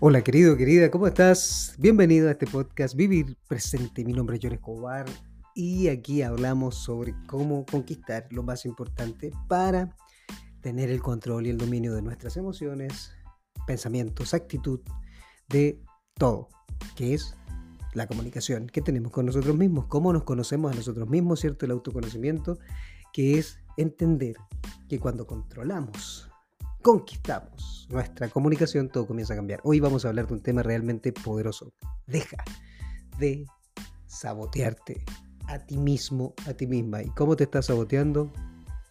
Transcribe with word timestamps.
Hola 0.00 0.22
querido, 0.22 0.56
querida, 0.56 0.92
¿cómo 0.92 1.08
estás? 1.08 1.74
Bienvenido 1.76 2.28
a 2.28 2.30
este 2.30 2.46
podcast 2.46 2.94
Vivir 2.94 3.36
Presente. 3.48 4.04
Mi 4.04 4.12
nombre 4.12 4.36
es 4.36 4.40
John 4.40 4.52
Escobar 4.52 5.06
y 5.56 5.88
aquí 5.88 6.22
hablamos 6.22 6.76
sobre 6.76 7.16
cómo 7.26 7.66
conquistar 7.66 8.28
lo 8.30 8.44
más 8.44 8.64
importante 8.64 9.32
para 9.48 9.96
tener 10.60 10.88
el 10.90 11.02
control 11.02 11.48
y 11.48 11.50
el 11.50 11.58
dominio 11.58 11.96
de 11.96 12.02
nuestras 12.02 12.36
emociones, 12.36 13.10
pensamientos, 13.66 14.34
actitud, 14.34 14.78
de 15.48 15.82
todo, 16.14 16.48
que 16.94 17.14
es 17.14 17.34
la 17.92 18.06
comunicación 18.06 18.68
que 18.68 18.82
tenemos 18.82 19.10
con 19.10 19.26
nosotros 19.26 19.56
mismos, 19.56 19.86
cómo 19.86 20.12
nos 20.12 20.22
conocemos 20.22 20.70
a 20.70 20.76
nosotros 20.76 21.08
mismos, 21.08 21.40
¿cierto? 21.40 21.66
El 21.66 21.72
autoconocimiento, 21.72 22.56
que 23.12 23.36
es 23.36 23.58
entender 23.76 24.36
que 24.88 25.00
cuando 25.00 25.26
controlamos, 25.26 26.27
conquistamos 26.82 27.86
nuestra 27.90 28.28
comunicación, 28.28 28.88
todo 28.88 29.06
comienza 29.06 29.32
a 29.34 29.36
cambiar. 29.36 29.60
Hoy 29.64 29.80
vamos 29.80 30.04
a 30.04 30.08
hablar 30.08 30.26
de 30.26 30.34
un 30.34 30.42
tema 30.42 30.62
realmente 30.62 31.12
poderoso. 31.12 31.72
Deja 32.06 32.36
de 33.18 33.44
sabotearte 34.06 35.04
a 35.46 35.58
ti 35.58 35.76
mismo, 35.76 36.34
a 36.46 36.52
ti 36.52 36.66
misma. 36.66 37.02
¿Y 37.02 37.10
cómo 37.10 37.36
te 37.36 37.44
estás 37.44 37.66
saboteando? 37.66 38.32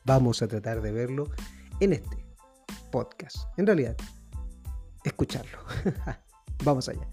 Vamos 0.06 0.42
a 0.42 0.48
tratar 0.48 0.82
de 0.82 0.92
verlo 0.92 1.30
en 1.80 1.94
este 1.94 2.26
podcast. 2.92 3.38
En 3.58 3.68
realidad, 3.68 3.96
escucharlo. 5.04 5.60
vamos 6.64 6.90
allá. 6.90 7.08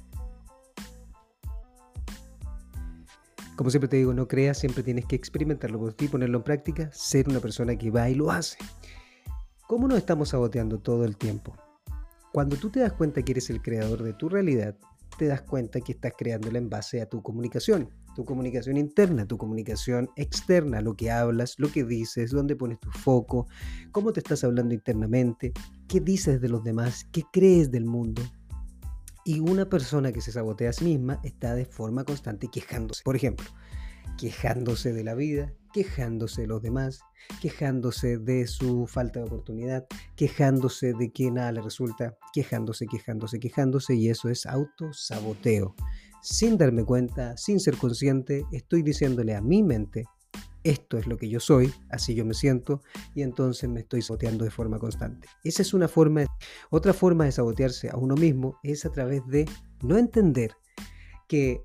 Como 3.57 3.71
siempre 3.71 3.89
te 3.89 3.97
digo, 3.99 4.13
no 4.13 4.27
creas, 4.27 4.59
siempre 4.59 4.83
tienes 4.83 5.07
que 5.07 5.15
experimentarlo 5.15 5.79
por 5.79 5.93
ti, 5.93 6.09
ponerlo 6.09 6.39
en 6.39 6.45
práctica, 6.45 6.91
ser 6.93 7.29
una 7.29 7.39
persona 7.39 7.77
que 7.77 7.91
va 7.91 8.09
y 8.11 8.15
lo 8.15 8.33
hace. 8.33 8.59
¿Cómo 9.67 9.89
nos 9.89 9.97
estamos 9.97 10.29
saboteando 10.29 10.79
todo 10.79 11.07
el 11.07 11.17
tiempo? 11.17 11.57
Cuando 12.35 12.57
tú 12.57 12.69
te 12.69 12.81
das 12.81 12.93
cuenta 12.93 13.23
que 13.23 13.33
eres 13.33 13.49
el 13.49 13.63
creador 13.63 14.03
de 14.03 14.13
tu 14.13 14.29
realidad, 14.29 14.77
te 15.17 15.27
das 15.27 15.41
cuenta 15.41 15.81
que 15.81 15.93
estás 15.93 16.13
creándola 16.19 16.59
en 16.59 16.69
base 16.69 17.01
a 17.01 17.09
tu 17.09 17.23
comunicación, 17.23 17.89
tu 18.15 18.27
comunicación 18.27 18.77
interna, 18.77 19.27
tu 19.27 19.39
comunicación 19.39 20.11
externa, 20.17 20.83
lo 20.83 20.95
que 20.95 21.11
hablas, 21.11 21.55
lo 21.57 21.73
que 21.73 21.83
dices, 21.83 22.31
dónde 22.31 22.57
pones 22.57 22.79
tu 22.79 22.91
foco, 22.91 23.47
cómo 23.91 24.13
te 24.13 24.21
estás 24.21 24.45
hablando 24.45 24.75
internamente, 24.75 25.55
qué 25.89 26.01
dices 26.01 26.43
de 26.43 26.51
los 26.51 26.63
demás, 26.63 27.07
qué 27.11 27.23
crees 27.33 27.71
del 27.71 27.87
mundo, 27.87 28.21
y 29.25 29.41
una 29.41 29.71
persona 29.71 30.13
que 30.13 30.21
se 30.21 30.33
sabotea 30.33 30.71
a 30.71 30.75
sí 30.75 30.85
misma 30.85 31.21
está 31.23 31.55
de 31.55 31.65
forma 31.65 32.05
constante 32.05 32.49
quejándose. 32.49 33.03
Por 33.03 33.17
ejemplo, 33.17 33.47
quejándose 34.19 34.93
de 34.93 35.05
la 35.05 35.15
vida, 35.15 35.55
quejándose 35.75 36.43
de 36.43 36.47
los 36.47 36.63
demás, 36.63 37.01
quejándose 37.43 38.17
de 38.17 38.47
su 38.47 38.87
falta 38.87 39.19
de 39.19 39.27
oportunidad, 39.27 39.87
quejándose 40.17 40.95
de 40.95 41.13
que 41.13 41.31
nada 41.31 41.53
le 41.53 41.61
resulta, 41.61 42.17
quejándose, 42.33 42.87
quejándose, 42.87 43.41
quejándose, 43.41 43.95
y 43.97 44.09
eso 44.09 44.31
es 44.31 44.47
autosaboteo. 44.47 45.75
Sin 46.23 46.57
darme 46.57 46.85
cuenta, 46.85 47.37
sin 47.37 47.61
ser 47.61 47.77
consciente, 47.77 48.47
estoy 48.53 48.83
diciéndole 48.83 49.35
a 49.35 49.43
mi 49.43 49.63
mente 49.63 50.05
esto 50.63 50.97
es 50.97 51.07
lo 51.07 51.19
que 51.19 51.29
yo 51.29 51.41
soy, 51.41 51.75
así 51.91 52.15
yo 52.15 52.25
me 52.25 52.33
siento, 52.33 52.81
y 53.15 53.21
entonces 53.21 53.69
me 53.69 53.81
estoy 53.81 54.01
saboteando 54.01 54.45
de 54.45 54.51
forma 54.51 54.79
constante. 54.79 55.29
Esa 55.45 55.61
es 55.61 55.75
una 55.75 55.89
forma. 55.89 56.25
Otra 56.71 56.95
forma 56.95 57.27
de 57.27 57.33
sabotearse 57.33 57.91
a 57.91 57.97
uno 57.97 58.15
mismo 58.15 58.59
es 58.63 58.87
a 58.87 58.91
través 58.91 59.27
de 59.27 59.47
no 59.83 59.99
entender 59.99 60.53
que 61.29 61.65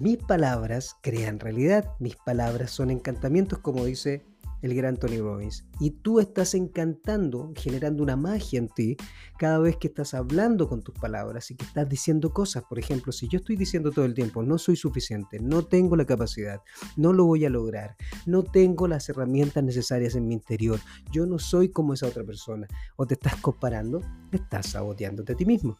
mis 0.00 0.18
palabras 0.18 0.96
crean 1.02 1.38
realidad, 1.38 1.90
mis 1.98 2.16
palabras 2.16 2.70
son 2.70 2.90
encantamientos, 2.90 3.58
como 3.58 3.84
dice 3.84 4.24
el 4.62 4.74
gran 4.74 4.96
Tony 4.96 5.18
Robbins. 5.18 5.64
Y 5.80 5.90
tú 5.90 6.20
estás 6.20 6.54
encantando, 6.54 7.52
generando 7.56 8.02
una 8.02 8.16
magia 8.16 8.58
en 8.58 8.68
ti 8.68 8.96
cada 9.36 9.58
vez 9.58 9.76
que 9.76 9.88
estás 9.88 10.14
hablando 10.14 10.68
con 10.68 10.82
tus 10.82 10.94
palabras 10.94 11.50
y 11.50 11.56
que 11.56 11.64
estás 11.64 11.88
diciendo 11.88 12.32
cosas. 12.32 12.62
Por 12.68 12.78
ejemplo, 12.78 13.12
si 13.12 13.28
yo 13.28 13.38
estoy 13.40 13.56
diciendo 13.56 13.90
todo 13.90 14.04
el 14.04 14.14
tiempo, 14.14 14.42
no 14.42 14.58
soy 14.58 14.76
suficiente, 14.76 15.40
no 15.40 15.64
tengo 15.64 15.96
la 15.96 16.06
capacidad, 16.06 16.60
no 16.96 17.12
lo 17.12 17.26
voy 17.26 17.44
a 17.44 17.50
lograr, 17.50 17.96
no 18.24 18.44
tengo 18.44 18.86
las 18.86 19.08
herramientas 19.08 19.64
necesarias 19.64 20.14
en 20.14 20.28
mi 20.28 20.34
interior, 20.34 20.78
yo 21.10 21.26
no 21.26 21.38
soy 21.38 21.70
como 21.70 21.94
esa 21.94 22.06
otra 22.06 22.24
persona, 22.24 22.68
o 22.96 23.06
te 23.06 23.14
estás 23.14 23.36
comparando, 23.36 24.00
estás 24.30 24.68
saboteándote 24.68 25.32
a 25.32 25.36
ti 25.36 25.44
mismo. 25.44 25.76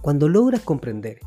Cuando 0.00 0.28
logras 0.28 0.62
comprender 0.62 1.20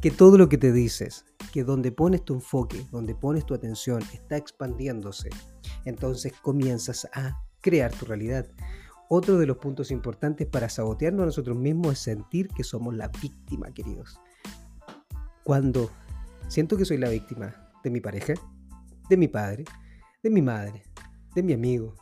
que 0.00 0.10
todo 0.10 0.36
lo 0.36 0.48
que 0.48 0.58
te 0.58 0.72
dices, 0.72 1.24
que 1.52 1.64
donde 1.64 1.90
pones 1.90 2.24
tu 2.24 2.34
enfoque, 2.34 2.86
donde 2.92 3.14
pones 3.14 3.46
tu 3.46 3.54
atención, 3.54 4.02
está 4.12 4.36
expandiéndose, 4.36 5.30
entonces 5.84 6.32
comienzas 6.42 7.08
a 7.14 7.40
crear 7.60 7.92
tu 7.92 8.04
realidad. 8.04 8.46
Otro 9.08 9.38
de 9.38 9.46
los 9.46 9.58
puntos 9.58 9.90
importantes 9.90 10.46
para 10.46 10.68
sabotearnos 10.68 11.22
a 11.22 11.26
nosotros 11.26 11.56
mismos 11.56 11.94
es 11.94 11.98
sentir 12.00 12.48
que 12.48 12.64
somos 12.64 12.94
la 12.94 13.08
víctima, 13.08 13.72
queridos. 13.72 14.20
Cuando 15.44 15.90
siento 16.48 16.76
que 16.76 16.84
soy 16.84 16.98
la 16.98 17.08
víctima 17.08 17.70
de 17.82 17.90
mi 17.90 18.00
pareja, 18.00 18.34
de 19.08 19.16
mi 19.16 19.28
padre, 19.28 19.64
de 20.22 20.30
mi 20.30 20.42
madre, 20.42 20.82
de 21.34 21.42
mi 21.42 21.52
amigo, 21.52 21.94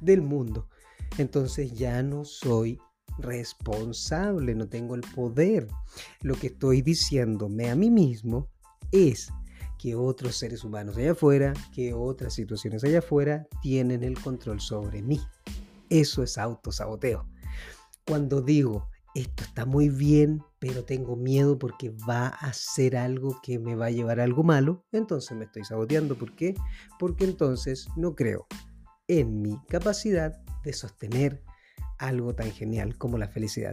del 0.00 0.22
mundo, 0.22 0.68
entonces 1.18 1.72
ya 1.72 2.02
no 2.02 2.24
soy 2.24 2.78
responsable, 3.22 4.54
no 4.54 4.68
tengo 4.68 4.94
el 4.94 5.02
poder. 5.02 5.68
Lo 6.22 6.34
que 6.34 6.48
estoy 6.48 6.82
diciéndome 6.82 7.70
a 7.70 7.76
mí 7.76 7.90
mismo 7.90 8.48
es 8.92 9.32
que 9.78 9.94
otros 9.94 10.36
seres 10.36 10.62
humanos 10.62 10.96
allá 10.96 11.12
afuera, 11.12 11.54
que 11.74 11.94
otras 11.94 12.34
situaciones 12.34 12.84
allá 12.84 12.98
afuera 12.98 13.46
tienen 13.62 14.04
el 14.04 14.20
control 14.20 14.60
sobre 14.60 15.02
mí. 15.02 15.20
Eso 15.88 16.22
es 16.22 16.36
autosaboteo. 16.36 17.26
Cuando 18.06 18.42
digo, 18.42 18.88
esto 19.14 19.42
está 19.42 19.64
muy 19.64 19.88
bien, 19.88 20.42
pero 20.58 20.84
tengo 20.84 21.16
miedo 21.16 21.58
porque 21.58 21.90
va 22.08 22.28
a 22.28 22.52
ser 22.52 22.96
algo 22.96 23.40
que 23.42 23.58
me 23.58 23.74
va 23.74 23.86
a 23.86 23.90
llevar 23.90 24.20
a 24.20 24.24
algo 24.24 24.42
malo, 24.42 24.84
entonces 24.92 25.36
me 25.36 25.46
estoy 25.46 25.64
saboteando. 25.64 26.16
¿Por 26.16 26.36
qué? 26.36 26.54
Porque 26.98 27.24
entonces 27.24 27.88
no 27.96 28.14
creo 28.14 28.46
en 29.08 29.42
mi 29.42 29.58
capacidad 29.68 30.40
de 30.62 30.72
sostener 30.72 31.42
algo 32.00 32.34
tan 32.34 32.50
genial 32.50 32.96
como 32.96 33.18
la 33.18 33.28
felicidad. 33.28 33.72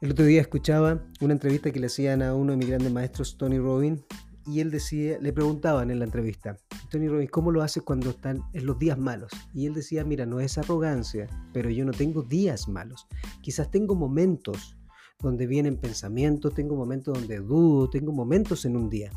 El 0.00 0.12
otro 0.12 0.26
día 0.26 0.42
escuchaba 0.42 1.02
una 1.20 1.32
entrevista 1.32 1.70
que 1.72 1.80
le 1.80 1.86
hacían 1.86 2.22
a 2.22 2.34
uno 2.34 2.52
de 2.52 2.58
mis 2.58 2.68
grandes 2.68 2.92
maestros, 2.92 3.38
Tony 3.38 3.58
Robbins, 3.58 4.02
y 4.46 4.60
él 4.60 4.70
decía, 4.70 5.18
le 5.20 5.32
preguntaban 5.32 5.90
en 5.90 5.98
la 5.98 6.04
entrevista, 6.04 6.56
Tony 6.90 7.08
Robbins, 7.08 7.30
¿cómo 7.30 7.50
lo 7.50 7.62
haces 7.62 7.82
cuando 7.82 8.10
están 8.10 8.42
en 8.52 8.66
los 8.66 8.78
días 8.78 8.98
malos? 8.98 9.32
Y 9.52 9.66
él 9.66 9.74
decía, 9.74 10.04
mira, 10.04 10.24
no 10.26 10.38
es 10.38 10.58
arrogancia, 10.58 11.26
pero 11.52 11.70
yo 11.70 11.84
no 11.84 11.92
tengo 11.92 12.22
días 12.22 12.68
malos. 12.68 13.08
Quizás 13.40 13.70
tengo 13.70 13.96
momentos 13.96 14.76
donde 15.20 15.46
vienen 15.46 15.78
pensamientos, 15.78 16.54
tengo 16.54 16.76
momentos 16.76 17.18
donde 17.18 17.38
dudo, 17.38 17.90
tengo 17.90 18.12
momentos 18.12 18.64
en 18.66 18.76
un 18.76 18.88
día. 18.88 19.10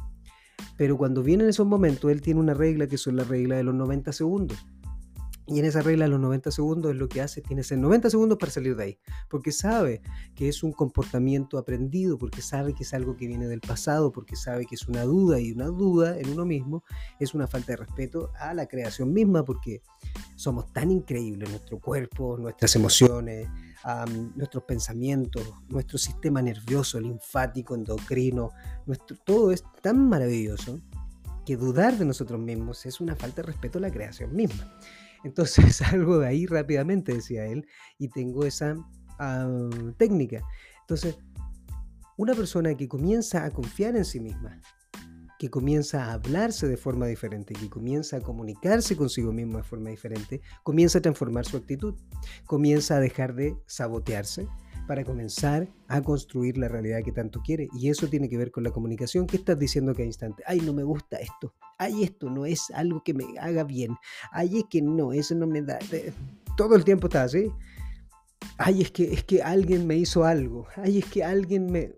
Pero 0.77 0.97
cuando 0.97 1.21
vienen 1.21 1.49
esos 1.49 1.67
momentos, 1.67 2.09
él 2.09 2.21
tiene 2.21 2.39
una 2.39 2.53
regla 2.53 2.87
que 2.87 2.97
son 2.97 3.17
la 3.17 3.23
regla 3.23 3.57
de 3.57 3.63
los 3.63 3.75
90 3.75 4.13
segundos. 4.13 4.65
Y 5.51 5.57
en 5.57 5.65
esa 5.65 5.81
regla 5.81 6.07
los 6.07 6.19
90 6.19 6.51
segundos 6.51 6.91
es 6.91 6.97
lo 6.97 7.09
que 7.09 7.21
hace, 7.21 7.41
tienes 7.41 7.71
90 7.71 8.11
segundos 8.11 8.37
para 8.37 8.51
salir 8.51 8.75
de 8.75 8.83
ahí, 8.83 8.99
porque 9.29 9.51
sabe 9.51 10.03
que 10.35 10.47
es 10.47 10.61
un 10.61 10.71
comportamiento 10.71 11.57
aprendido, 11.57 12.19
porque 12.19 12.43
sabe 12.43 12.75
que 12.75 12.83
es 12.83 12.93
algo 12.93 13.17
que 13.17 13.25
viene 13.25 13.47
del 13.47 13.59
pasado, 13.59 14.11
porque 14.11 14.35
sabe 14.35 14.67
que 14.67 14.75
es 14.75 14.87
una 14.87 15.03
duda 15.05 15.39
y 15.39 15.51
una 15.51 15.65
duda 15.65 16.19
en 16.19 16.29
uno 16.29 16.45
mismo 16.45 16.83
es 17.19 17.33
una 17.33 17.47
falta 17.47 17.71
de 17.71 17.77
respeto 17.77 18.31
a 18.39 18.53
la 18.53 18.67
creación 18.67 19.11
misma, 19.11 19.43
porque 19.43 19.81
somos 20.35 20.71
tan 20.71 20.91
increíbles, 20.91 21.49
nuestro 21.49 21.79
cuerpo, 21.79 22.37
nuestras 22.37 22.75
emociones, 22.75 23.49
nuestros 24.35 24.63
pensamientos, 24.65 25.51
nuestro 25.67 25.97
sistema 25.97 26.43
nervioso, 26.43 26.99
linfático, 26.99 27.73
endocrino, 27.73 28.51
todo 29.25 29.51
es 29.51 29.63
tan 29.81 30.09
maravilloso 30.09 30.79
que 31.43 31.57
dudar 31.57 31.97
de 31.97 32.05
nosotros 32.05 32.39
mismos 32.39 32.85
es 32.85 33.01
una 33.01 33.15
falta 33.15 33.41
de 33.41 33.47
respeto 33.47 33.79
a 33.79 33.81
la 33.81 33.89
creación 33.89 34.35
misma. 34.35 34.71
Entonces 35.23 35.75
salgo 35.77 36.19
de 36.19 36.27
ahí 36.27 36.45
rápidamente, 36.45 37.13
decía 37.13 37.45
él, 37.45 37.67
y 37.97 38.09
tengo 38.09 38.45
esa 38.45 38.75
técnica. 39.97 40.41
Entonces, 40.81 41.17
una 42.17 42.33
persona 42.33 42.73
que 42.75 42.87
comienza 42.87 43.43
a 43.43 43.51
confiar 43.51 43.95
en 43.95 44.05
sí 44.05 44.19
misma, 44.19 44.61
que 45.37 45.49
comienza 45.49 46.05
a 46.05 46.13
hablarse 46.13 46.67
de 46.67 46.77
forma 46.77 47.07
diferente, 47.07 47.53
que 47.53 47.69
comienza 47.69 48.17
a 48.17 48.21
comunicarse 48.21 48.97
consigo 48.97 49.31
mismo 49.31 49.57
de 49.57 49.63
forma 49.63 49.89
diferente, 49.89 50.41
comienza 50.63 50.99
a 50.99 51.01
transformar 51.01 51.45
su 51.45 51.57
actitud, 51.57 51.95
comienza 52.45 52.97
a 52.97 52.99
dejar 52.99 53.35
de 53.35 53.55
sabotearse, 53.65 54.47
para 54.89 55.03
comenzar 55.03 55.67
a 55.87 56.01
construir 56.01 56.57
la 56.57 56.67
realidad 56.67 57.03
que 57.05 57.11
tanto 57.11 57.43
quiere. 57.43 57.69
Y 57.75 57.91
eso 57.91 58.07
tiene 58.07 58.27
que 58.27 58.39
ver 58.39 58.49
con 58.49 58.63
la 58.63 58.71
comunicación. 58.71 59.27
¿Qué 59.27 59.37
estás 59.37 59.59
diciendo 59.59 59.93
cada 59.93 60.05
instante? 60.05 60.41
Ay, 60.47 60.61
no 60.61 60.73
me 60.73 60.81
gusta 60.81 61.17
esto. 61.17 61.53
Ay, 61.77 62.01
esto 62.01 62.27
no 62.27 62.47
es 62.47 62.71
algo 62.73 63.03
que 63.03 63.13
me 63.13 63.25
haga 63.39 63.63
bien. 63.63 63.95
Ay, 64.31 64.57
es 64.57 64.63
que 64.67 64.81
no, 64.81 65.13
eso 65.13 65.35
no 65.35 65.45
me 65.45 65.61
da. 65.61 65.77
Todo 66.57 66.75
el 66.75 66.83
tiempo 66.83 67.05
está 67.05 67.21
así. 67.21 67.51
Ay, 68.57 68.81
es 68.81 68.89
que, 68.89 69.13
es 69.13 69.23
que 69.23 69.43
alguien 69.43 69.85
me 69.85 69.95
hizo 69.95 70.23
algo. 70.23 70.65
Ay, 70.75 70.97
es 70.97 71.05
que 71.05 71.23
alguien 71.23 71.67
me... 71.67 71.89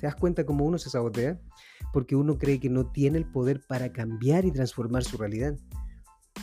¿Te 0.00 0.06
das 0.06 0.16
cuenta 0.16 0.46
cómo 0.46 0.64
uno 0.64 0.78
se 0.78 0.88
sabotea? 0.88 1.38
Porque 1.92 2.16
uno 2.16 2.38
cree 2.38 2.58
que 2.58 2.70
no 2.70 2.90
tiene 2.90 3.18
el 3.18 3.26
poder 3.26 3.60
para 3.68 3.92
cambiar 3.92 4.46
y 4.46 4.50
transformar 4.50 5.04
su 5.04 5.18
realidad. 5.18 5.58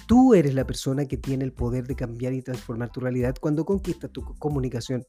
Tú 0.05 0.35
eres 0.35 0.53
la 0.53 0.67
persona 0.67 1.07
que 1.07 1.17
tiene 1.17 1.44
el 1.44 1.53
poder 1.53 1.88
de 1.88 1.95
cambiar 1.95 2.33
y 2.33 2.44
transformar 2.44 2.91
tu 2.91 2.99
realidad 2.99 3.35
cuando 3.41 3.65
conquistas 3.65 4.11
tu 4.11 4.23
comunicación 4.38 5.03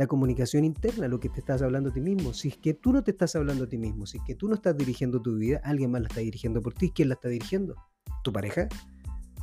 la 0.00 0.06
comunicación 0.06 0.64
interna, 0.64 1.08
lo 1.08 1.20
que 1.20 1.28
te 1.28 1.40
estás 1.40 1.60
hablando 1.60 1.90
a 1.90 1.92
ti 1.92 2.00
mismo. 2.00 2.32
Si 2.32 2.48
es 2.48 2.56
que 2.56 2.72
tú 2.72 2.90
no 2.90 3.04
te 3.04 3.10
estás 3.10 3.36
hablando 3.36 3.64
a 3.64 3.66
ti 3.68 3.76
mismo, 3.76 4.06
si 4.06 4.16
es 4.16 4.24
que 4.24 4.34
tú 4.34 4.48
no 4.48 4.54
estás 4.54 4.74
dirigiendo 4.74 5.20
tu 5.20 5.36
vida, 5.36 5.60
alguien 5.62 5.90
más 5.90 6.00
la 6.00 6.08
está 6.08 6.20
dirigiendo 6.20 6.62
por 6.62 6.72
ti. 6.72 6.90
¿Quién 6.90 7.10
la 7.10 7.16
está 7.16 7.28
dirigiendo? 7.28 7.76
¿Tu 8.24 8.32
pareja? 8.32 8.66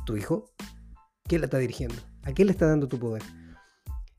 ¿Tu 0.04 0.16
hijo? 0.16 0.50
¿Quién 1.22 1.42
la 1.42 1.44
está 1.44 1.58
dirigiendo? 1.58 1.94
¿A 2.24 2.32
quién 2.32 2.46
le 2.46 2.52
está 2.52 2.66
dando 2.66 2.88
tu 2.88 2.98
poder? 2.98 3.22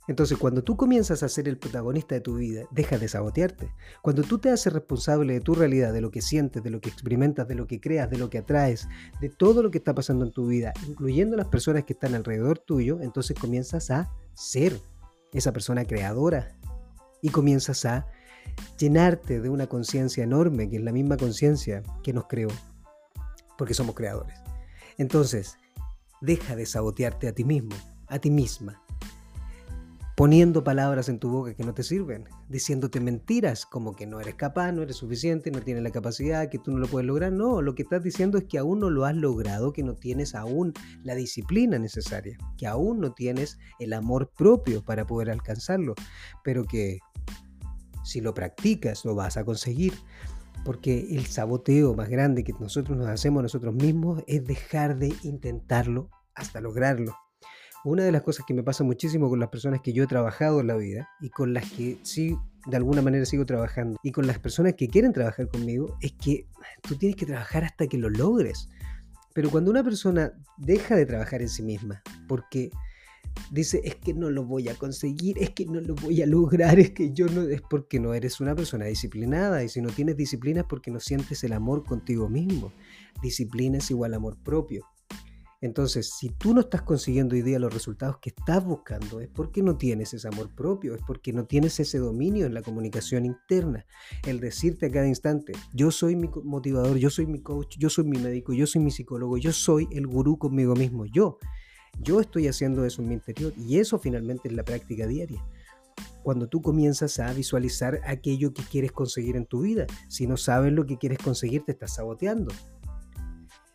Entonces, 0.08 0.38
cuando 0.38 0.64
tú 0.64 0.78
comienzas 0.78 1.24
a 1.24 1.28
ser 1.28 1.50
el 1.50 1.58
protagonista 1.58 2.16
de 2.16 2.22
tu 2.22 2.36
vida, 2.36 2.64
deja 2.72 2.98
de 2.98 3.10
sabotearte. 3.10 3.74
Cuando 4.02 4.22
tú 4.22 4.40
te 4.40 4.50
haces 4.50 4.72
responsable 4.72 5.34
de 5.34 5.42
tu 5.42 5.56
realidad, 5.56 5.92
de 5.92 6.00
lo 6.00 6.10
que 6.10 6.22
sientes, 6.22 6.64
de 6.64 6.70
lo 6.70 6.80
que 6.80 6.88
experimentas, 6.88 7.50
de 7.50 7.56
lo 7.56 7.68
que 7.68 7.82
creas, 7.82 8.10
de 8.10 8.18
lo 8.18 8.30
que 8.30 8.38
atraes, 8.38 8.88
de 9.20 9.28
todo 9.28 9.62
lo 9.62 9.72
que 9.72 9.80
está 9.80 9.94
pasando 9.94 10.24
en 10.24 10.32
tu 10.32 10.48
vida, 10.48 10.72
incluyendo 10.88 11.36
las 11.36 11.50
personas 11.50 11.84
que 11.84 11.92
están 11.92 12.16
alrededor 12.16 12.60
tuyo, 12.60 13.02
entonces 13.02 13.38
comienzas 13.38 13.92
a 13.92 14.10
ser 14.34 14.80
esa 15.34 15.54
persona 15.54 15.86
creadora 15.86 16.58
y 17.22 17.30
comienzas 17.30 17.86
a 17.86 18.08
llenarte 18.78 19.42
de 19.42 19.50
una 19.50 19.68
conciencia 19.68 20.24
enorme, 20.24 20.70
que 20.70 20.78
es 20.78 20.84
la 20.84 20.92
misma 20.92 21.18
conciencia 21.18 21.84
que 22.04 22.14
nos 22.14 22.28
creó, 22.28 22.50
porque 23.58 23.74
somos 23.74 23.96
creadores. 23.96 24.40
Entonces, 24.98 25.58
deja 26.22 26.56
de 26.56 26.66
sabotearte 26.66 27.28
a 27.28 27.34
ti 27.34 27.44
mismo, 27.44 27.76
a 28.08 28.20
ti 28.20 28.32
misma 28.32 28.82
poniendo 30.20 30.66
palabras 30.66 31.08
en 31.08 31.18
tu 31.18 31.30
boca 31.30 31.54
que 31.54 31.64
no 31.64 31.74
te 31.74 31.82
sirven, 31.82 32.26
diciéndote 32.50 33.00
mentiras 33.00 33.66
como 33.66 33.96
que 33.96 34.06
no 34.06 34.20
eres 34.20 34.36
capaz, 34.36 34.74
no 34.74 34.82
eres 34.82 34.98
suficiente, 34.98 35.50
no 35.50 35.62
tienes 35.62 35.82
la 35.82 35.92
capacidad, 35.92 36.50
que 36.50 36.60
tú 36.60 36.72
no 36.74 36.80
lo 36.80 36.88
puedes 36.88 37.08
lograr. 37.08 37.32
No, 37.32 37.62
lo 37.62 37.74
que 37.74 37.84
estás 37.84 38.04
diciendo 38.04 38.38
es 38.38 38.44
que 38.44 38.58
aún 38.58 38.82
no 38.82 38.90
lo 38.90 39.06
has 39.06 39.16
logrado, 39.16 39.72
que 39.72 39.82
no 39.82 39.96
tienes 39.96 40.36
aún 40.36 40.74
la 41.06 41.16
disciplina 41.16 41.80
necesaria, 41.80 42.38
que 42.58 42.68
aún 42.68 43.00
no 43.00 43.14
tienes 43.14 43.60
el 43.80 43.94
amor 43.94 44.30
propio 44.38 44.84
para 44.84 45.08
poder 45.08 45.32
alcanzarlo, 45.32 45.96
pero 46.44 46.66
que 46.66 47.00
si 48.04 48.20
lo 48.20 48.34
practicas 48.34 49.06
lo 49.06 49.16
vas 49.16 49.38
a 49.38 49.46
conseguir. 49.46 49.94
Porque 50.66 51.08
el 51.12 51.28
saboteo 51.28 51.96
más 51.96 52.10
grande 52.10 52.44
que 52.44 52.52
nosotros 52.60 52.98
nos 52.98 53.08
hacemos 53.08 53.42
nosotros 53.42 53.74
mismos 53.74 54.22
es 54.28 54.44
dejar 54.44 55.00
de 55.00 55.14
intentarlo 55.24 56.10
hasta 56.36 56.60
lograrlo. 56.60 57.16
Una 57.86 58.04
de 58.04 58.12
las 58.12 58.24
cosas 58.24 58.46
que 58.46 58.54
me 58.54 58.62
pasa 58.62 58.84
muchísimo 58.84 59.30
con 59.30 59.40
las 59.40 59.50
personas 59.50 59.80
que 59.82 59.94
yo 59.94 60.04
he 60.04 60.08
trabajado 60.08 60.60
en 60.60 60.68
la 60.68 60.76
vida 60.76 61.10
y 61.22 61.30
con 61.30 61.54
las 61.54 61.72
que 61.72 61.98
sí, 62.04 62.36
de 62.66 62.76
alguna 62.76 63.02
manera 63.02 63.26
sigo 63.26 63.46
trabajando 63.46 63.98
y 64.04 64.12
con 64.12 64.28
las 64.28 64.38
personas 64.38 64.74
que 64.74 64.90
quieren 64.90 65.14
trabajar 65.14 65.48
conmigo 65.48 65.98
es 66.02 66.12
que 66.12 66.46
tú 66.82 66.96
tienes 66.96 67.16
que 67.16 67.26
trabajar 67.26 67.64
hasta 67.64 67.88
que 67.88 67.98
lo 67.98 68.10
logres. 68.10 68.68
Pero 69.34 69.50
cuando 69.50 69.72
una 69.72 69.82
persona 69.82 70.34
deja 70.58 70.98
de 70.98 71.06
trabajar 71.06 71.42
en 71.42 71.48
sí 71.48 71.64
misma 71.64 72.02
porque 72.28 72.70
dice 73.50 73.80
es 73.86 73.96
que 73.96 74.14
no 74.14 74.30
lo 74.30 74.44
voy 74.44 74.68
a 74.68 74.76
conseguir, 74.76 75.38
es 75.40 75.52
que 75.52 75.66
no 75.66 75.80
lo 75.80 75.96
voy 75.96 76.22
a 76.22 76.26
lograr, 76.26 76.80
es 76.80 76.92
que 76.92 77.14
yo 77.14 77.28
no, 77.28 77.44
es 77.44 77.62
porque 77.62 78.02
no 78.02 78.14
eres 78.14 78.42
una 78.42 78.56
persona 78.56 78.86
disciplinada 78.86 79.64
y 79.64 79.70
si 79.70 79.82
no 79.82 79.90
tienes 79.90 80.18
disciplina 80.18 80.62
es 80.62 80.68
porque 80.68 80.92
no 80.92 81.00
sientes 81.00 81.46
el 81.46 81.54
amor 81.54 81.86
contigo 81.86 82.28
mismo. 82.28 82.74
Disciplina 83.22 83.78
es 83.78 83.90
igual 83.90 84.14
amor 84.14 84.38
propio. 84.44 84.86
Entonces, 85.62 86.14
si 86.18 86.30
tú 86.30 86.54
no 86.54 86.62
estás 86.62 86.84
consiguiendo 86.84 87.36
hoy 87.36 87.42
día 87.42 87.60
los 87.60 87.74
resultados 87.74 88.18
que 88.22 88.30
estás 88.30 88.64
buscando, 88.64 89.20
es 89.20 89.28
porque 89.28 89.62
no 89.62 89.78
tienes 89.78 90.14
ese 90.14 90.28
amor 90.28 90.54
propio, 90.56 90.96
es 90.96 91.02
porque 91.06 91.34
no 91.34 91.46
tienes 91.46 91.80
ese 91.82 91.98
dominio 91.98 92.46
en 92.46 92.54
la 92.54 92.62
comunicación 92.62 93.26
interna. 93.26 93.86
El 94.26 94.40
decirte 94.40 94.86
a 94.86 94.92
cada 94.92 95.08
instante, 95.08 95.52
yo 95.74 95.92
soy 95.92 96.16
mi 96.16 96.30
motivador, 96.44 96.98
yo 96.98 97.10
soy 97.10 97.26
mi 97.26 97.42
coach, 97.42 97.76
yo 97.78 97.90
soy 97.90 98.06
mi 98.06 98.18
médico, 98.18 98.54
yo 98.54 98.66
soy 98.68 98.82
mi 98.82 98.92
psicólogo, 98.92 99.38
yo 99.38 99.52
soy 99.52 99.88
el 99.92 100.08
gurú 100.08 100.38
conmigo 100.38 100.76
mismo, 100.76 101.06
yo. 101.06 101.38
Yo 102.00 102.22
estoy 102.22 102.48
haciendo 102.48 102.86
eso 102.86 103.02
en 103.02 103.10
mi 103.10 103.16
interior 103.16 103.52
y 103.58 103.80
eso 103.80 104.00
finalmente 104.00 104.48
es 104.48 104.54
la 104.54 104.64
práctica 104.64 105.08
diaria 105.08 105.44
cuando 106.24 106.48
tú 106.48 106.62
comienzas 106.62 107.20
a 107.20 107.32
visualizar 107.34 108.02
aquello 108.06 108.54
que 108.54 108.64
quieres 108.64 108.92
conseguir 108.92 109.36
en 109.36 109.46
tu 109.46 109.62
vida. 109.62 109.88
Si 110.08 110.28
no 110.28 110.38
sabes 110.38 110.72
lo 110.74 110.86
que 110.86 110.98
quieres 110.98 111.18
conseguir, 111.18 111.64
te 111.64 111.72
estás 111.72 111.96
saboteando. 111.96 112.54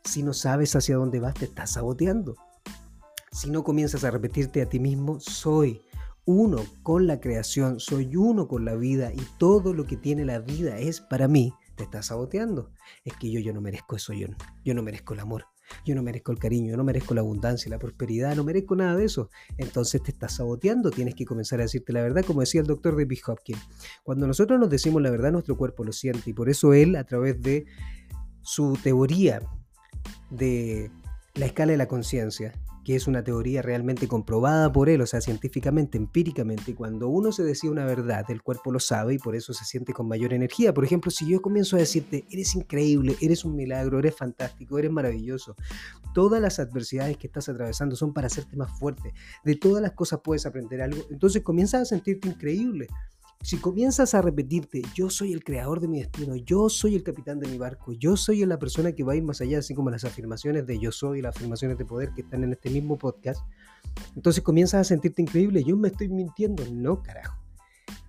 Si 0.04 0.22
no 0.22 0.32
sabes 0.32 0.76
hacia 0.76 0.96
dónde 0.96 1.20
vas, 1.20 1.34
te 1.34 1.46
estás 1.46 1.72
saboteando. 1.72 2.36
Si 3.32 3.50
no 3.50 3.64
comienzas 3.64 4.04
a 4.04 4.10
repetirte 4.10 4.62
a 4.62 4.68
ti 4.68 4.78
mismo, 4.78 5.18
soy 5.18 5.82
uno 6.26 6.64
con 6.82 7.06
la 7.06 7.20
creación, 7.20 7.80
soy 7.80 8.16
uno 8.16 8.46
con 8.46 8.64
la 8.64 8.74
vida 8.74 9.12
y 9.12 9.20
todo 9.38 9.74
lo 9.74 9.86
que 9.86 9.96
tiene 9.96 10.24
la 10.24 10.38
vida 10.38 10.78
es 10.78 11.00
para 11.00 11.28
mí, 11.28 11.52
te 11.74 11.84
estás 11.84 12.06
saboteando. 12.06 12.70
Es 13.04 13.14
que 13.16 13.30
yo, 13.30 13.40
yo 13.40 13.52
no 13.52 13.60
merezco 13.60 13.96
eso, 13.96 14.12
yo, 14.12 14.28
yo 14.64 14.74
no 14.74 14.82
merezco 14.82 15.14
el 15.14 15.20
amor, 15.20 15.46
yo 15.84 15.94
no 15.94 16.02
merezco 16.02 16.32
el 16.32 16.38
cariño, 16.38 16.70
yo 16.70 16.76
no 16.76 16.84
merezco 16.84 17.14
la 17.14 17.20
abundancia, 17.20 17.70
la 17.70 17.78
prosperidad, 17.78 18.36
no 18.36 18.44
merezco 18.44 18.76
nada 18.76 18.96
de 18.96 19.04
eso. 19.04 19.30
Entonces 19.58 20.02
te 20.02 20.10
estás 20.12 20.36
saboteando, 20.36 20.90
tienes 20.90 21.14
que 21.14 21.24
comenzar 21.24 21.60
a 21.60 21.64
decirte 21.64 21.92
la 21.92 22.02
verdad, 22.02 22.24
como 22.24 22.40
decía 22.40 22.60
el 22.60 22.66
doctor 22.66 22.96
David 22.96 23.18
Hopkins. 23.26 23.60
Cuando 24.02 24.26
nosotros 24.26 24.58
nos 24.60 24.70
decimos 24.70 25.02
la 25.02 25.10
verdad, 25.10 25.32
nuestro 25.32 25.56
cuerpo 25.56 25.84
lo 25.84 25.92
siente 25.92 26.30
y 26.30 26.32
por 26.32 26.48
eso 26.48 26.72
él, 26.72 26.96
a 26.96 27.04
través 27.04 27.40
de 27.42 27.66
su 28.42 28.78
teoría 28.82 29.40
de 30.36 30.90
la 31.34 31.46
escala 31.46 31.72
de 31.72 31.78
la 31.78 31.88
conciencia, 31.88 32.52
que 32.84 32.94
es 32.94 33.06
una 33.06 33.24
teoría 33.24 33.62
realmente 33.62 34.06
comprobada 34.06 34.70
por 34.70 34.90
él, 34.90 35.00
o 35.00 35.06
sea, 35.06 35.20
científicamente, 35.20 35.96
empíricamente, 35.96 36.74
cuando 36.74 37.08
uno 37.08 37.32
se 37.32 37.42
decía 37.42 37.70
una 37.70 37.86
verdad, 37.86 38.24
el 38.28 38.42
cuerpo 38.42 38.70
lo 38.70 38.78
sabe 38.78 39.14
y 39.14 39.18
por 39.18 39.34
eso 39.34 39.54
se 39.54 39.64
siente 39.64 39.94
con 39.94 40.06
mayor 40.06 40.34
energía. 40.34 40.74
Por 40.74 40.84
ejemplo, 40.84 41.10
si 41.10 41.26
yo 41.26 41.40
comienzo 41.40 41.76
a 41.76 41.78
decirte, 41.78 42.26
eres 42.30 42.54
increíble, 42.54 43.16
eres 43.20 43.44
un 43.44 43.56
milagro, 43.56 43.98
eres 43.98 44.14
fantástico, 44.14 44.78
eres 44.78 44.92
maravilloso, 44.92 45.56
todas 46.12 46.40
las 46.42 46.58
adversidades 46.60 47.16
que 47.16 47.26
estás 47.26 47.48
atravesando 47.48 47.96
son 47.96 48.12
para 48.12 48.26
hacerte 48.26 48.56
más 48.56 48.78
fuerte, 48.78 49.14
de 49.44 49.56
todas 49.56 49.82
las 49.82 49.92
cosas 49.92 50.20
puedes 50.22 50.44
aprender 50.44 50.82
algo, 50.82 51.02
entonces 51.10 51.42
comienzas 51.42 51.82
a 51.82 51.84
sentirte 51.86 52.28
increíble. 52.28 52.86
Si 53.44 53.58
comienzas 53.58 54.14
a 54.14 54.22
repetirte, 54.22 54.80
yo 54.94 55.10
soy 55.10 55.34
el 55.34 55.44
creador 55.44 55.78
de 55.78 55.86
mi 55.86 55.98
destino, 55.98 56.34
yo 56.34 56.70
soy 56.70 56.94
el 56.94 57.02
capitán 57.02 57.40
de 57.40 57.46
mi 57.46 57.58
barco, 57.58 57.92
yo 57.92 58.16
soy 58.16 58.42
la 58.46 58.58
persona 58.58 58.92
que 58.92 59.04
va 59.04 59.12
a 59.12 59.16
ir 59.16 59.22
más 59.22 59.42
allá, 59.42 59.58
así 59.58 59.74
como 59.74 59.90
las 59.90 60.04
afirmaciones 60.04 60.66
de 60.66 60.78
yo 60.78 60.90
soy, 60.90 61.20
las 61.20 61.36
afirmaciones 61.36 61.76
de 61.76 61.84
poder 61.84 62.12
que 62.14 62.22
están 62.22 62.42
en 62.42 62.52
este 62.52 62.70
mismo 62.70 62.96
podcast, 62.96 63.42
entonces 64.16 64.42
comienzas 64.42 64.80
a 64.80 64.84
sentirte 64.84 65.20
increíble, 65.20 65.62
yo 65.62 65.76
me 65.76 65.88
estoy 65.88 66.08
mintiendo, 66.08 66.64
no 66.72 67.02
carajo. 67.02 67.38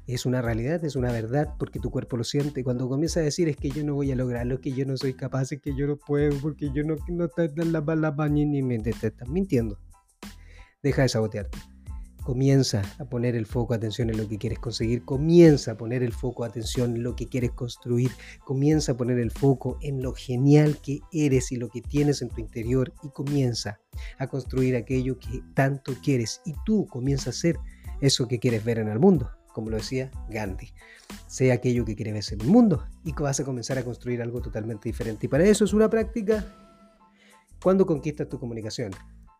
Es 0.08 0.26
una 0.26 0.42
realidad, 0.42 0.86
es 0.86 0.96
una 0.96 1.12
verdad, 1.12 1.56
porque 1.60 1.80
tu 1.80 1.92
cuerpo 1.92 2.16
lo 2.16 2.24
siente. 2.24 2.64
Cuando 2.64 2.88
comienzas 2.88 3.18
a 3.18 3.26
decir 3.26 3.50
es 3.50 3.58
que 3.58 3.70
yo 3.70 3.84
no 3.84 3.94
voy 3.94 4.14
a 4.14 4.16
lograrlo, 4.16 4.62
que 4.62 4.72
yo 4.72 4.86
no 4.86 4.96
soy 4.96 5.16
capaz, 5.16 5.52
es 5.52 5.60
que 5.60 5.76
yo 5.76 5.86
no 5.86 5.98
puedo, 5.98 6.40
porque 6.40 6.72
yo 6.74 6.84
no, 6.86 6.96
no 7.10 7.28
te 7.28 7.52
la 7.66 7.82
bala 7.82 8.16
ni 8.30 8.62
me 8.62 8.80
te 8.80 8.92
estás 8.92 9.28
mintiendo. 9.28 9.80
Deja 10.82 11.02
de 11.02 11.10
sabotearte. 11.10 11.75
Comienza 12.26 12.82
a 12.98 13.06
poner 13.06 13.36
el 13.36 13.46
foco 13.46 13.76
atención 13.76 14.10
en 14.10 14.18
lo 14.18 14.28
que 14.28 14.40
quieres 14.40 14.58
conseguir, 14.58 15.06
comienza 15.06 15.74
a 15.74 15.78
poner 15.78 16.02
el 16.02 16.12
foco 16.12 16.44
atención 16.44 16.96
en 16.96 17.04
lo 17.04 17.16
que 17.16 17.28
quieres 17.28 17.52
construir, 17.52 18.10
comienza 18.44 18.94
a 18.94 18.98
poner 18.98 19.20
el 19.20 19.30
foco 19.30 19.78
en 19.84 20.02
lo 20.02 20.12
genial 20.12 20.80
que 20.82 21.02
eres 21.12 21.52
y 21.52 21.58
lo 21.58 21.70
que 21.70 21.84
tienes 21.84 22.24
en 22.24 22.30
tu 22.30 22.42
interior 22.42 22.92
y 23.04 23.10
comienza 23.10 23.80
a 24.18 24.26
construir 24.26 24.76
aquello 24.76 25.20
que 25.20 25.44
tanto 25.54 25.94
quieres 26.04 26.42
y 26.48 26.56
tú 26.66 26.88
comienza 26.88 27.30
a 27.30 27.34
ser 27.34 27.60
eso 28.02 28.28
que 28.28 28.40
quieres 28.40 28.66
ver 28.66 28.80
en 28.80 28.88
el 28.88 28.98
mundo, 28.98 29.30
como 29.54 29.70
lo 29.70 29.78
decía 29.78 30.10
Gandhi. 30.28 30.74
Sea 31.28 31.54
aquello 31.54 31.86
que 31.86 31.96
quieres 31.96 32.16
ver 32.16 32.40
en 32.40 32.48
el 32.48 32.52
mundo 32.52 32.88
y 33.04 33.14
vas 33.14 33.40
a 33.40 33.46
comenzar 33.46 33.78
a 33.78 33.84
construir 33.84 34.24
algo 34.24 34.42
totalmente 34.42 34.90
diferente. 34.90 35.28
Y 35.28 35.30
para 35.30 35.44
eso 35.44 35.64
es 35.64 35.74
una 35.74 35.92
práctica 35.92 36.44
cuando 37.62 37.86
conquistas 37.86 38.28
tu 38.28 38.40
comunicación. 38.40 38.94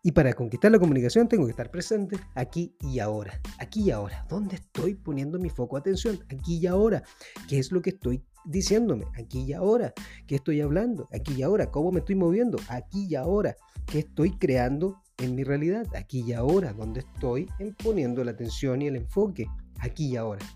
Y 0.06 0.12
para 0.12 0.32
conquistar 0.34 0.70
la 0.70 0.78
comunicación 0.78 1.26
tengo 1.26 1.46
que 1.46 1.50
estar 1.50 1.68
presente 1.68 2.16
aquí 2.36 2.76
y 2.78 3.00
ahora. 3.00 3.40
Aquí 3.58 3.82
y 3.82 3.90
ahora. 3.90 4.24
¿Dónde 4.28 4.54
estoy 4.54 4.94
poniendo 4.94 5.36
mi 5.40 5.50
foco 5.50 5.74
de 5.74 5.80
atención? 5.80 6.20
Aquí 6.32 6.58
y 6.58 6.68
ahora. 6.68 7.02
¿Qué 7.48 7.58
es 7.58 7.72
lo 7.72 7.82
que 7.82 7.90
estoy 7.90 8.24
diciéndome? 8.44 9.06
Aquí 9.18 9.40
y 9.40 9.52
ahora. 9.52 9.92
¿Qué 10.28 10.36
estoy 10.36 10.60
hablando? 10.60 11.08
Aquí 11.12 11.34
y 11.34 11.42
ahora. 11.42 11.72
¿Cómo 11.72 11.90
me 11.90 11.98
estoy 11.98 12.14
moviendo? 12.14 12.56
Aquí 12.68 13.08
y 13.10 13.16
ahora. 13.16 13.56
¿Qué 13.84 13.98
estoy 13.98 14.38
creando 14.38 15.02
en 15.18 15.34
mi 15.34 15.42
realidad? 15.42 15.88
Aquí 15.96 16.22
y 16.24 16.34
ahora. 16.34 16.72
¿Dónde 16.72 17.00
estoy 17.00 17.48
poniendo 17.82 18.22
la 18.22 18.30
atención 18.30 18.82
y 18.82 18.86
el 18.86 18.94
enfoque? 18.94 19.48
Aquí 19.80 20.10
y 20.12 20.16
ahora. 20.16 20.46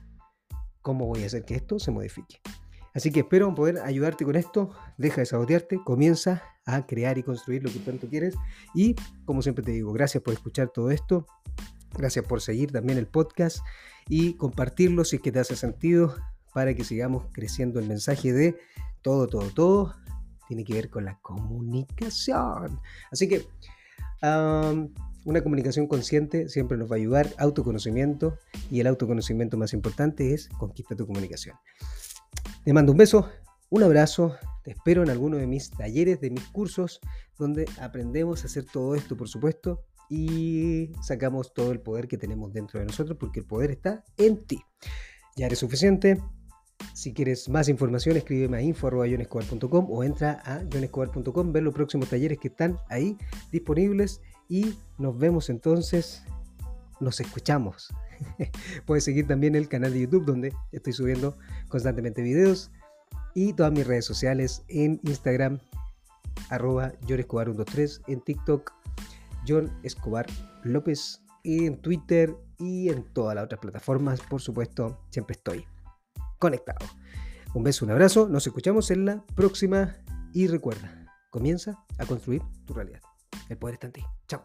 ¿Cómo 0.80 1.06
voy 1.06 1.24
a 1.24 1.26
hacer 1.26 1.44
que 1.44 1.56
esto 1.56 1.80
se 1.80 1.90
modifique? 1.90 2.40
Así 2.94 3.10
que 3.10 3.20
espero 3.20 3.54
poder 3.54 3.78
ayudarte 3.78 4.24
con 4.24 4.36
esto. 4.36 4.70
Deja 4.98 5.20
de 5.20 5.26
sabotearte, 5.26 5.80
comienza 5.84 6.42
a 6.64 6.86
crear 6.86 7.18
y 7.18 7.22
construir 7.22 7.62
lo 7.62 7.72
que 7.72 7.78
tanto 7.78 8.08
quieres. 8.08 8.34
Y 8.74 8.94
como 9.24 9.42
siempre 9.42 9.64
te 9.64 9.72
digo, 9.72 9.92
gracias 9.92 10.22
por 10.22 10.34
escuchar 10.34 10.70
todo 10.70 10.90
esto. 10.90 11.26
Gracias 11.96 12.24
por 12.24 12.40
seguir 12.40 12.72
también 12.72 12.98
el 12.98 13.06
podcast 13.06 13.58
y 14.08 14.34
compartirlo 14.34 15.04
si 15.04 15.16
es 15.16 15.22
que 15.22 15.32
te 15.32 15.40
hace 15.40 15.56
sentido 15.56 16.14
para 16.54 16.74
que 16.74 16.84
sigamos 16.84 17.26
creciendo 17.32 17.78
el 17.80 17.86
mensaje 17.86 18.32
de 18.32 18.56
todo, 19.02 19.26
todo, 19.26 19.50
todo. 19.50 19.94
Tiene 20.48 20.64
que 20.64 20.74
ver 20.74 20.90
con 20.90 21.04
la 21.04 21.18
comunicación. 21.20 22.80
Así 23.10 23.28
que 23.28 23.46
una 24.22 25.42
comunicación 25.42 25.86
consciente 25.86 26.48
siempre 26.48 26.76
nos 26.76 26.90
va 26.90 26.96
a 26.96 26.98
ayudar. 26.98 27.28
Autoconocimiento 27.38 28.36
y 28.70 28.80
el 28.80 28.86
autoconocimiento 28.86 29.56
más 29.56 29.72
importante 29.72 30.34
es 30.34 30.48
conquista 30.48 30.96
tu 30.96 31.06
comunicación. 31.06 31.56
Te 32.64 32.72
mando 32.74 32.92
un 32.92 32.98
beso, 32.98 33.28
un 33.70 33.82
abrazo, 33.82 34.36
te 34.62 34.72
espero 34.72 35.02
en 35.02 35.10
alguno 35.10 35.38
de 35.38 35.46
mis 35.46 35.70
talleres, 35.70 36.20
de 36.20 36.30
mis 36.30 36.44
cursos, 36.48 37.00
donde 37.38 37.66
aprendemos 37.80 38.42
a 38.42 38.46
hacer 38.46 38.66
todo 38.66 38.94
esto, 38.94 39.16
por 39.16 39.28
supuesto. 39.28 39.84
y 40.12 40.90
sacamos 41.02 41.54
todo 41.54 41.70
el 41.70 41.80
poder 41.80 42.08
que 42.08 42.18
tenemos 42.18 42.52
dentro 42.52 42.80
de 42.80 42.86
nosotros 42.86 43.16
porque 43.16 43.38
el 43.40 43.46
poder 43.46 43.70
está 43.70 44.04
en 44.16 44.44
ti. 44.44 44.60
Ya 45.36 45.46
eres 45.46 45.60
suficiente. 45.60 46.20
Si 46.94 47.14
quieres 47.14 47.48
más 47.48 47.68
información, 47.68 48.16
escríbeme 48.16 48.56
a 48.56 48.62
info.jonescobar.com 48.62 49.86
o 49.88 50.02
entra 50.02 50.42
a 50.44 50.64
jonescobar.com, 50.70 51.52
ver 51.52 51.62
los 51.62 51.74
próximos 51.74 52.08
talleres 52.08 52.38
que 52.38 52.48
están 52.48 52.78
ahí 52.88 53.16
disponibles 53.52 54.20
y 54.48 54.74
nos 54.98 55.16
vemos 55.16 55.48
entonces, 55.48 56.24
nos 56.98 57.20
escuchamos. 57.20 57.88
Puedes 58.86 59.04
seguir 59.04 59.26
también 59.26 59.54
el 59.54 59.68
canal 59.68 59.92
de 59.92 60.00
YouTube 60.00 60.24
donde 60.24 60.54
estoy 60.72 60.92
subiendo 60.92 61.36
constantemente 61.68 62.22
videos 62.22 62.70
y 63.34 63.52
todas 63.52 63.72
mis 63.72 63.86
redes 63.86 64.04
sociales 64.04 64.64
en 64.68 65.00
Instagram, 65.04 65.58
arroba 66.48 66.92
Escobar123, 67.06 68.02
en 68.08 68.20
TikTok, 68.20 68.72
John 69.46 69.70
Escobar 69.82 70.26
López, 70.64 71.22
en 71.44 71.80
Twitter 71.80 72.34
y 72.58 72.90
en 72.90 73.04
todas 73.12 73.34
las 73.34 73.44
otras 73.44 73.60
plataformas, 73.60 74.20
por 74.20 74.40
supuesto, 74.40 74.98
siempre 75.10 75.32
estoy 75.32 75.64
conectado. 76.38 76.86
Un 77.54 77.64
beso, 77.64 77.84
un 77.84 77.90
abrazo, 77.90 78.28
nos 78.28 78.46
escuchamos 78.46 78.90
en 78.90 79.04
la 79.04 79.24
próxima 79.34 79.96
y 80.32 80.46
recuerda, 80.46 81.06
comienza 81.30 81.84
a 81.98 82.06
construir 82.06 82.42
tu 82.66 82.74
realidad. 82.74 83.00
El 83.48 83.56
poder 83.56 83.74
está 83.74 83.86
en 83.88 83.92
ti. 83.92 84.04
Chao. 84.28 84.42